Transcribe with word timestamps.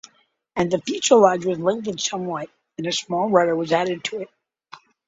And 0.55 0.71
the 0.71 0.81
fuselage 0.81 1.45
was 1.45 1.59
lengthened 1.59 2.01
somewhat, 2.01 2.49
and 2.79 2.87
a 2.87 2.91
small 2.91 3.29
rudder 3.29 3.55
was 3.55 3.71
added 3.71 4.03
to 4.05 4.21
it. 4.21 4.31